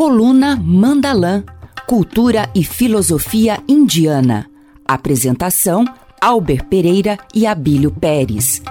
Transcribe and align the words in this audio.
Coluna 0.00 0.56
Mandalã, 0.56 1.44
Cultura 1.86 2.48
e 2.54 2.64
Filosofia 2.64 3.62
Indiana. 3.68 4.48
Apresentação: 4.88 5.84
Albert 6.18 6.64
Pereira 6.70 7.18
e 7.34 7.46
Abílio 7.46 7.90
Pérez. 7.90 8.62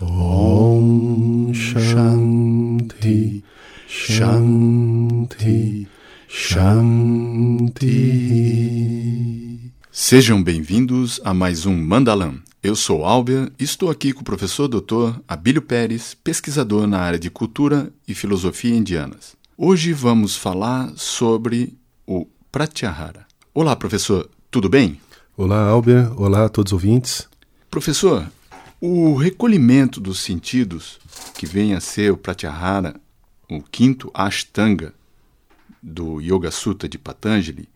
Om 0.02 1.54
Shanti 1.54 3.44
Shanti 3.88 5.88
Shanti 6.28 7.94
Sejam 9.92 10.44
bem-vindos 10.44 11.22
a 11.24 11.36
mais 11.36 11.68
um 11.68 11.76
Mandalam. 11.76 12.43
Eu 12.64 12.78
sou 12.78 13.04
Albia 13.04 13.52
e 13.60 13.64
estou 13.66 13.90
aqui 13.92 14.14
com 14.14 14.22
o 14.22 14.24
professor 14.24 14.70
Dr. 14.70 15.20
Abílio 15.28 15.62
Pérez, 15.62 16.14
pesquisador 16.24 16.88
na 16.88 16.98
área 16.98 17.20
de 17.20 17.30
cultura 17.30 17.92
e 18.08 18.16
filosofia 18.16 18.74
indianas. 18.74 19.36
Hoje 19.58 19.92
vamos 19.92 20.38
falar 20.38 20.90
sobre 20.96 21.78
o 22.08 22.26
Pratyahara. 22.50 23.28
Olá, 23.54 23.76
professor, 23.76 24.30
tudo 24.50 24.70
bem? 24.70 24.98
Olá, 25.36 25.68
Albia. 25.68 26.10
Olá 26.16 26.46
a 26.46 26.50
todos 26.50 26.72
os 26.72 26.74
ouvintes. 26.74 27.28
Professor, 27.70 28.32
o 28.80 29.14
recolhimento 29.14 30.00
dos 30.00 30.22
sentidos, 30.22 31.02
que 31.36 31.46
vem 31.46 31.74
a 31.74 31.82
ser 31.82 32.14
o 32.14 32.18
Pratyahara, 32.18 32.96
o 33.52 33.62
quinto 33.62 34.10
Ashtanga 34.14 34.94
do 35.82 36.22
Yoga 36.22 36.50
Sutta 36.50 36.88
de 36.88 36.98
Patanjali, 36.98 37.68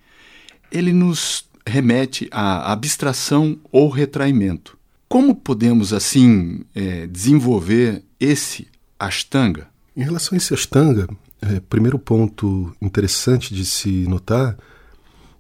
ele 0.72 0.94
nos 0.94 1.44
remete 1.68 2.30
à 2.32 2.72
abstração 2.72 3.60
ou 3.70 3.90
retraimento. 3.90 4.77
Como 5.08 5.36
podemos, 5.36 5.94
assim, 5.94 6.62
é, 6.76 7.08
desenvolver 7.08 8.04
esse 8.20 8.68
Ashtanga? 9.00 9.68
Em 9.96 10.04
relação 10.04 10.36
a 10.36 10.38
esse 10.38 10.54
Ashtanga, 10.54 11.08
é, 11.42 11.60
primeiro 11.62 11.98
ponto 11.98 12.76
interessante 12.82 13.54
de 13.54 13.66
se 13.66 13.90
notar 14.08 14.58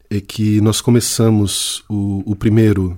é 0.09 0.21
que 0.21 0.61
nós 0.61 0.79
começamos 0.79 1.83
o, 1.89 2.23
o 2.25 2.35
primeiro 2.35 2.97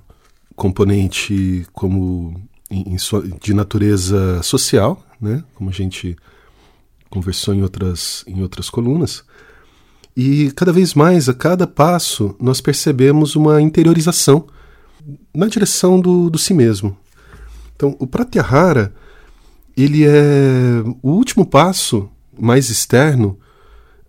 componente 0.56 1.66
como 1.74 2.40
em, 2.70 2.94
em 2.94 2.98
de 3.42 3.54
natureza 3.54 4.44
social, 4.44 5.04
né? 5.20 5.44
como 5.56 5.70
a 5.70 5.74
gente 5.74 6.16
conversou 7.10 7.56
em 7.56 7.64
outras, 7.64 8.24
em 8.28 8.44
outras 8.44 8.70
colunas, 8.70 9.24
e 10.16 10.52
cada 10.52 10.72
vez 10.72 10.94
mais, 10.94 11.30
a 11.30 11.34
cada 11.34 11.66
passo, 11.66 12.36
nós 12.40 12.62
percebemos 12.62 13.36
uma 13.36 13.62
interiorização 13.62 14.46
na 15.34 15.48
direção 15.48 16.00
do, 16.00 16.30
do 16.30 16.38
si 16.38 16.54
mesmo. 16.54 16.96
Então, 17.76 17.96
o 18.00 18.06
Pratyahara, 18.06 18.94
ele 19.76 20.06
é 20.06 20.84
o 21.02 21.12
último 21.12 21.46
passo 21.46 22.10
mais 22.38 22.70
externo 22.70 23.38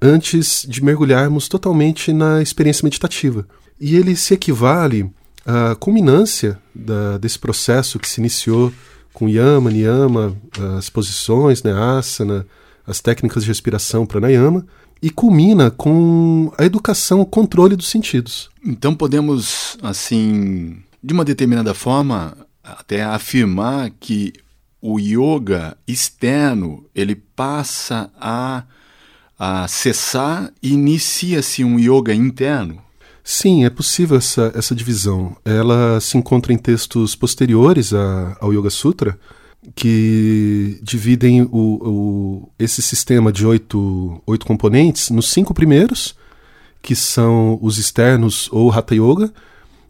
antes 0.01 0.65
de 0.69 0.83
mergulharmos 0.83 1.49
totalmente 1.49 2.13
na 2.13 2.43
experiência 2.43 2.85
meditativa. 2.85 3.47
E 3.81 3.97
ele 3.97 4.17
se 4.17 4.35
equivale 4.35 5.11
à 5.45 5.75
culminância 5.75 6.59
da, 6.75 7.19
desse 7.19 7.39
processo 7.39 7.99
que 7.99 8.09
se 8.09 8.21
iniciou 8.21 8.73
com 9.13 9.29
yama, 9.29 9.71
niyama, 9.71 10.37
as 10.79 10.89
posições, 10.89 11.63
né, 11.63 11.73
asana, 11.73 12.47
as 12.87 13.01
técnicas 13.01 13.45
de 13.45 13.49
respiração 13.49 14.07
pranayama, 14.07 14.67
e 15.03 15.11
culmina 15.11 15.71
com 15.71 16.53
a 16.59 16.65
educação, 16.65 17.21
o 17.21 17.27
controle 17.27 17.75
dos 17.75 17.89
sentidos. 17.89 18.51
Então 18.65 18.95
podemos, 18.95 19.77
assim, 19.83 20.77
de 21.03 21.15
uma 21.15 21.25
determinada 21.25 21.75
forma, 21.75 22.37
até 22.63 23.03
afirmar 23.03 23.91
que 23.99 24.33
o 24.81 24.99
yoga 24.99 25.77
externo 25.87 26.87
ele 26.95 27.15
passa 27.15 28.11
a, 28.19 28.65
a 29.39 29.69
cessar 29.69 30.53
e 30.63 30.73
inicia-se 30.73 31.65
um 31.65 31.79
yoga 31.79 32.15
interno. 32.15 32.83
Sim, 33.23 33.65
é 33.65 33.71
possível 33.71 34.17
essa, 34.17 34.51
essa 34.55 34.75
divisão. 34.75 35.37
Ela 35.45 36.01
se 36.01 36.17
encontra 36.17 36.53
em 36.53 36.59
textos 36.59 37.15
posteriores 37.15 37.93
a, 37.93 38.37
ao 38.41 38.53
Yoga 38.53 38.71
Sutra, 38.71 39.19
que 39.75 40.81
dividem 40.83 41.43
o, 41.43 41.49
o, 41.53 42.53
esse 42.59 42.81
sistema 42.81 43.31
de 43.31 43.47
oito, 43.47 44.21
oito 44.27 44.47
componentes 44.47 45.11
nos 45.11 45.31
cinco 45.31 45.53
primeiros, 45.53 46.17
que 46.83 46.97
são 46.97 47.59
os 47.61 47.77
externos 47.77 48.49
ou 48.51 48.73
Hatha 48.73 48.95
Yoga, 48.95 49.33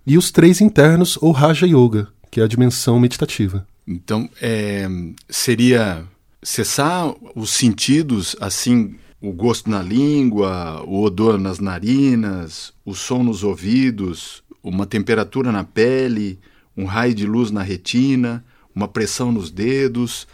e 0.07 0.17
os 0.17 0.31
três 0.31 0.61
internos 0.61 1.19
ou 1.21 1.33
Raja 1.33 1.67
Yoga, 1.67 2.09
que 2.31 2.41
é 2.41 2.45
a 2.45 2.49
dimensão 2.49 2.99
meditativa. 2.99 3.67
Então, 3.87 4.29
é, 4.41 4.89
seria 5.29 6.05
cessar 6.43 7.13
os 7.35 7.51
sentidos, 7.51 8.37
assim, 8.41 8.95
o 9.21 9.33
gosto 9.33 9.69
na 9.69 9.83
língua, 9.83 10.83
o 10.87 11.03
odor 11.03 11.39
nas 11.39 11.59
narinas, 11.59 12.73
o 12.85 12.95
som 12.95 13.23
nos 13.23 13.45
ouvidos, 13.45 14.43
uma 14.63 14.87
temperatura 14.87 15.53
na 15.53 15.65
pele, 15.65 16.39
um 16.77 16.85
raio 16.85 17.15
de 17.15 17.27
luz 17.27 17.51
na 17.51 17.63
retina, 17.63 18.45
uma 18.75 18.89
pressão 18.89 19.31
nos 19.31 19.51
dedos, 19.51 20.27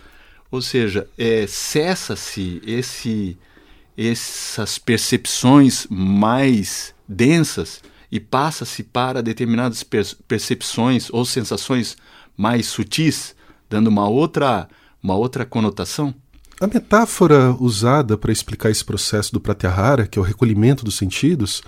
ou 0.50 0.62
seja, 0.62 1.08
é, 1.18 1.46
cessa-se 1.48 2.62
esse, 2.64 3.36
essas 3.96 4.78
percepções 4.78 5.86
mais 5.90 6.94
densas 7.08 7.80
e 8.16 8.20
passa-se 8.20 8.82
para 8.82 9.22
determinadas 9.22 9.82
percepções 10.26 11.08
ou 11.10 11.24
sensações 11.24 11.96
mais 12.36 12.66
sutis, 12.66 13.34
dando 13.68 13.88
uma 13.88 14.08
outra, 14.08 14.68
uma 15.02 15.14
outra 15.14 15.44
conotação? 15.44 16.14
A 16.60 16.66
metáfora 16.66 17.54
usada 17.60 18.16
para 18.16 18.32
explicar 18.32 18.70
esse 18.70 18.84
processo 18.84 19.32
do 19.32 19.40
pratyahara, 19.40 20.06
que 20.06 20.18
é 20.18 20.22
o 20.22 20.24
recolhimento 20.24 20.84
dos 20.84 20.96
sentidos, 20.96 21.62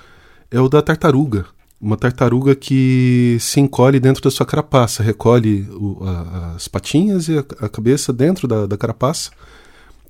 é 0.50 0.60
o 0.60 0.69
da 0.69 0.81
tartaruga 0.81 1.47
uma 1.81 1.97
tartaruga 1.97 2.54
que 2.54 3.36
se 3.41 3.60
encolhe 3.60 4.00
dentro 4.00 4.22
da 4.22 4.30
sua 4.30 4.44
carapaça, 4.44 5.03
recolhe 5.03 5.62
o, 5.70 6.03
a, 6.04 6.54
as 6.56 6.66
patinhas 6.66 7.28
e 7.28 7.38
a, 7.38 7.44
a 7.60 7.69
cabeça 7.69 8.12
dentro 8.12 8.48
da, 8.48 8.66
da, 8.66 8.76
carapaça. 8.76 9.30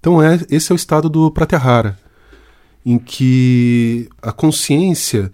Então 0.01 0.23
é 0.23 0.41
esse 0.51 0.73
é 0.73 0.75
o 0.75 0.77
estado 0.77 1.09
do 1.09 1.31
pratyahara, 1.31 1.99
em 2.87 2.99
que 2.99 4.09
a 4.23 4.33
consciência, 4.33 5.31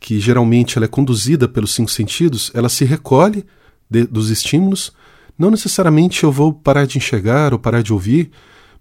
que 0.00 0.20
geralmente 0.20 0.78
ela 0.78 0.84
é 0.84 0.88
conduzida 0.88 1.48
pelos 1.48 1.74
cinco 1.74 1.90
sentidos, 1.90 2.50
ela 2.54 2.68
se 2.68 2.84
recolhe 2.84 3.44
de, 3.90 4.04
dos 4.04 4.30
estímulos. 4.30 4.92
Não 5.38 5.50
necessariamente 5.50 6.24
eu 6.24 6.32
vou 6.32 6.52
parar 6.52 6.86
de 6.86 6.98
enxergar 6.98 7.52
ou 7.52 7.58
parar 7.58 7.82
de 7.82 7.92
ouvir, 7.92 8.30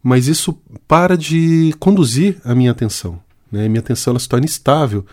mas 0.01 0.27
isso 0.27 0.57
para 0.87 1.17
de 1.17 1.73
conduzir 1.79 2.39
a 2.43 2.53
minha 2.53 2.71
atenção. 2.71 3.19
Né? 3.51 3.67
Minha 3.67 3.79
atenção 3.79 4.11
ela 4.11 4.19
se 4.19 4.29
torna 4.29 4.45
estável 4.45 5.05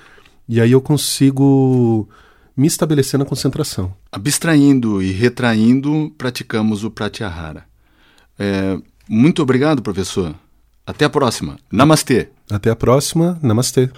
e 0.49 0.61
aí 0.61 0.73
eu 0.73 0.81
consigo 0.81 2.09
me 2.57 2.67
estabelecer 2.67 3.19
na 3.19 3.25
concentração. 3.25 3.95
Abstraindo 4.13 5.03
e 5.03 5.11
retraindo, 5.11 6.13
praticamos 6.17 6.85
o 6.85 6.91
Pratyahara. 6.91 7.65
É, 8.39 8.79
muito 9.09 9.43
obrigado, 9.43 9.83
professor. 9.83 10.35
Até 10.87 11.05
a 11.05 11.11
próxima. 11.11 11.59
Namastê. 11.73 12.29
Até 12.51 12.71
a 12.71 12.77
próxima. 12.77 13.39
Namastê. 13.43 13.91